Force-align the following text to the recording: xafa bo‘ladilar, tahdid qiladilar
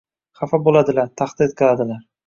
xafa 0.43 0.61
bo‘ladilar, 0.69 1.15
tahdid 1.23 1.57
qiladilar 1.63 2.07